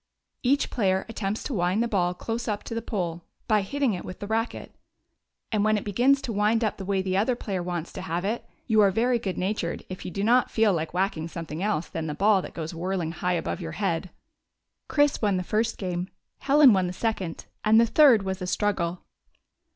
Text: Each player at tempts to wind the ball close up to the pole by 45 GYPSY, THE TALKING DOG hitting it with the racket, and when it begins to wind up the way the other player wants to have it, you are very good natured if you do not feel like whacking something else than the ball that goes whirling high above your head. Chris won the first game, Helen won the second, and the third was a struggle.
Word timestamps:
Each 0.41 0.71
player 0.71 1.05
at 1.07 1.15
tempts 1.15 1.43
to 1.43 1.53
wind 1.53 1.83
the 1.83 1.87
ball 1.87 2.15
close 2.15 2.47
up 2.47 2.63
to 2.63 2.73
the 2.73 2.81
pole 2.81 3.17
by 3.47 3.61
45 3.61 3.61
GYPSY, 3.61 3.61
THE 3.61 3.61
TALKING 3.61 3.63
DOG 3.63 3.71
hitting 3.71 3.93
it 3.99 4.05
with 4.07 4.19
the 4.19 4.25
racket, 4.27 4.75
and 5.51 5.63
when 5.63 5.77
it 5.77 5.83
begins 5.83 6.23
to 6.23 6.33
wind 6.33 6.63
up 6.63 6.77
the 6.77 6.85
way 6.85 7.03
the 7.03 7.15
other 7.15 7.35
player 7.35 7.61
wants 7.61 7.93
to 7.93 8.01
have 8.01 8.25
it, 8.25 8.43
you 8.65 8.81
are 8.81 8.89
very 8.89 9.19
good 9.19 9.37
natured 9.37 9.85
if 9.89 10.03
you 10.03 10.09
do 10.09 10.23
not 10.23 10.49
feel 10.49 10.73
like 10.73 10.95
whacking 10.95 11.27
something 11.27 11.61
else 11.61 11.87
than 11.87 12.07
the 12.07 12.15
ball 12.15 12.41
that 12.41 12.55
goes 12.55 12.73
whirling 12.73 13.11
high 13.11 13.33
above 13.33 13.61
your 13.61 13.73
head. 13.73 14.09
Chris 14.89 15.21
won 15.21 15.37
the 15.37 15.43
first 15.43 15.77
game, 15.77 16.09
Helen 16.39 16.73
won 16.73 16.87
the 16.87 16.93
second, 16.93 17.45
and 17.63 17.79
the 17.79 17.85
third 17.85 18.23
was 18.23 18.41
a 18.41 18.47
struggle. 18.47 19.03